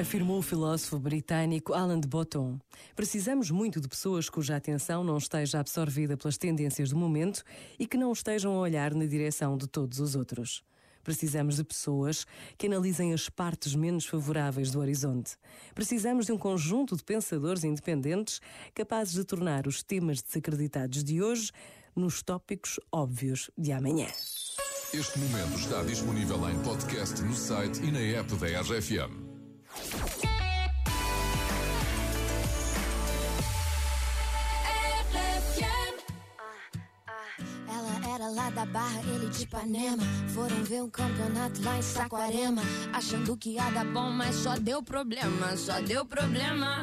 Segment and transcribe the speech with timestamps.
[0.00, 2.58] Afirmou o filósofo britânico Alan de Botton.
[2.96, 7.44] Precisamos muito de pessoas cuja atenção não esteja absorvida pelas tendências do momento
[7.78, 10.64] e que não estejam a olhar na direção de todos os outros.
[11.04, 12.26] Precisamos de pessoas
[12.58, 15.36] que analisem as partes menos favoráveis do horizonte.
[15.76, 18.40] Precisamos de um conjunto de pensadores independentes
[18.74, 21.52] capazes de tornar os temas desacreditados de hoje
[21.94, 24.08] nos tópicos óbvios de amanhã.
[24.92, 29.23] Este momento está disponível em podcast no site e na app da RFM.
[37.66, 40.02] Ela era lá da Barra, ele de Ipanema.
[40.34, 42.62] Foram ver um campeonato lá em Saquarema.
[42.92, 46.82] Achando que ia dar bom, mas só deu problema, só deu problema.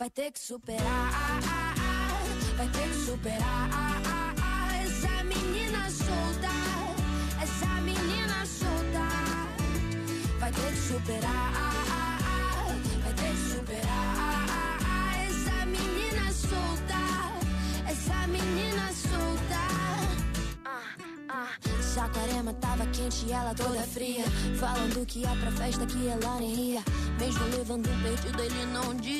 [0.00, 1.10] vai ter que superar,
[2.56, 3.68] vai ter que superar.
[4.82, 6.48] Essa menina solta,
[7.42, 9.06] essa menina solta
[10.38, 11.52] vai ter que superar,
[13.04, 14.46] vai ter que superar.
[15.28, 17.00] Essa menina solta,
[17.86, 19.60] essa menina solta.
[21.82, 24.24] Saquarema tava quente e ela toda fria.
[24.58, 26.82] Falando que ia pra festa que ela nem ia.
[27.18, 29.19] Mesmo levando um perdido, ele não desistia.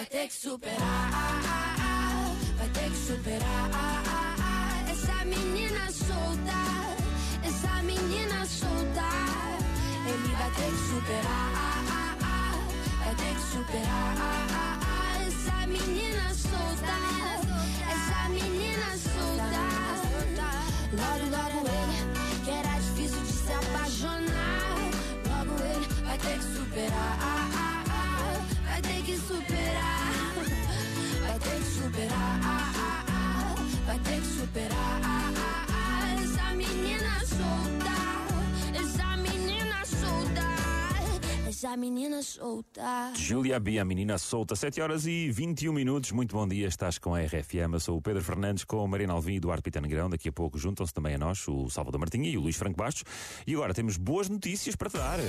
[0.00, 3.99] vai ter que superar, vai ah, ah, ah, ter que superar.
[41.70, 43.12] Essa menina solta.
[43.14, 46.10] Júlia B, a menina solta, 7 horas e 21 minutos.
[46.10, 47.74] Muito bom dia, estás com a RFM.
[47.74, 50.10] Eu sou o Pedro Fernandes com a Marina Alvim e Eduardo Pitano Grão.
[50.10, 53.04] Daqui a pouco juntam-se também a nós o Salvador Martinha e o Luís Franco Bastos.
[53.46, 55.20] E agora temos boas notícias para te dar.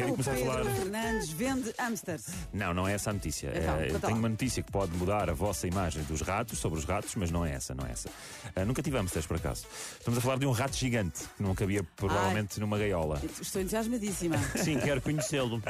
[0.00, 0.70] Querem O começar a Pedro falar?
[0.70, 2.26] Fernandes vende hamsters.
[2.52, 3.52] Não, não é essa a notícia.
[3.54, 6.78] Então, Eh, conta tenho uma notícia que pode mudar a vossa imagem dos ratos, sobre
[6.78, 8.08] os ratos, mas não é essa, não é essa.
[8.56, 9.66] Eh, nunca tive hamsters, por acaso.
[9.98, 13.20] Estamos a falar de um rato gigante, que não cabia provavelmente numa gaiola.
[13.40, 14.36] Estou entusiasmadíssima.
[14.56, 15.62] Sim, quero conhecê-lo.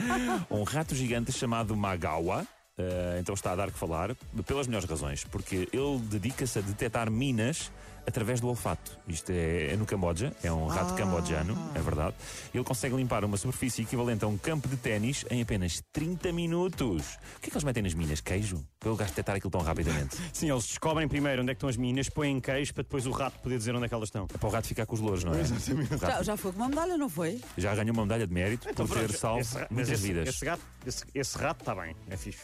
[0.50, 2.46] um rato gigante chamado Magawa.
[2.76, 4.14] eh, então está a dar que falar,
[4.46, 7.72] pelas melhores razões, porque ele dedica-se a detectar minas
[8.08, 8.98] através do olfato.
[9.06, 12.16] Isto é, é no Camboja, é um rato cambodjano, é verdade.
[12.52, 17.18] Ele consegue limpar uma superfície equivalente a um campo de ténis em apenas 30 minutos.
[17.36, 18.20] O que é que eles metem nas minas?
[18.20, 18.64] Queijo?
[18.80, 20.16] Para o gajo detectar aquilo tão rapidamente.
[20.32, 23.10] Sim, eles descobrem primeiro onde é que estão as minas, põem queijo para depois o
[23.10, 24.26] rato poder dizer onde é que elas estão.
[24.32, 25.40] É para o rato ficar com os louros, não é?
[25.40, 25.98] Exatamente.
[25.98, 27.40] Já, já foi com uma medalha, não foi?
[27.56, 30.28] Já ganhou uma medalha de mérito por ter salvo Esse muitas esse, vidas.
[30.28, 32.40] Esse, gato, esse, esse rato está bem, é fixe.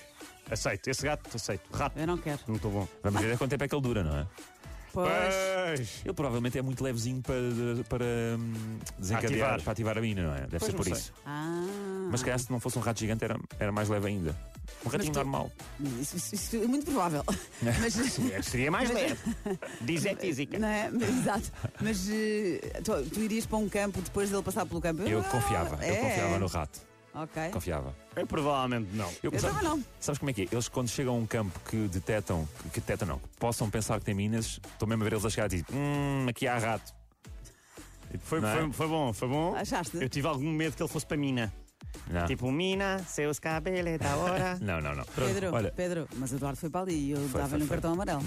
[0.51, 1.63] Aceito, esse gato aceito.
[1.73, 2.39] Rato, Eu não quero.
[2.47, 2.89] não estou bom.
[3.03, 4.27] Vamos ver quanto tempo é que ele dura, não é?
[4.95, 5.35] Pois.
[5.77, 5.91] Pois.
[6.05, 7.35] Ele provavelmente é muito levezinho para,
[7.89, 8.05] para
[8.39, 9.63] hum, desencadear, Ativar.
[9.63, 10.41] para ativar a mina, não é?
[10.43, 10.93] Deve Pois ser não por sei.
[10.95, 11.13] isso.
[11.27, 12.09] Ah.
[12.11, 14.35] Mas se calhar se não fosse um rato gigante era, era mais leve ainda.
[14.87, 15.51] Um ratinho tu- normal.
[16.01, 17.23] Isso, isso- isso é muito provável.
[17.63, 18.19] Mas.
[18.33, 19.17] É, Seria mais leve.
[19.81, 20.59] Diz é física.
[20.59, 20.91] Não é?
[20.91, 21.53] Mas, Exato.
[21.81, 25.03] Mas eh, tu, tu irias para um campo depois dele passar pelo campo?
[25.03, 25.97] Eu Ah, confiava, eu é.
[25.97, 26.81] confiava no rato.
[27.15, 27.51] Ok.
[27.53, 27.95] Confiava.
[28.17, 29.11] Eu provavelmente não.
[29.23, 29.85] Eu também não.
[30.01, 30.49] Sabes como é que é?
[30.51, 34.05] Eles quando chegam a um campo que detectam, que detectam não, que possam pensar que
[34.05, 36.93] tem minas, estou mesmo a ver eles a chegar e dizem, hum, aqui há rato.
[38.21, 38.55] Foi, Não é?
[38.57, 39.55] foi, foi bom, foi bom.
[39.57, 39.97] Achaste?
[40.01, 41.53] Eu tive algum medo que ele fosse para mina.
[42.09, 42.27] Não.
[42.27, 44.59] Tipo, mina, seus cabelos da hora.
[44.61, 45.05] Não, não, não.
[45.05, 47.67] Pedro, Olha, Pedro, mas o Eduardo foi para ali e eu Foi, dava-lhe foi, um
[47.69, 47.77] foi.
[47.77, 48.23] cartão amarelo.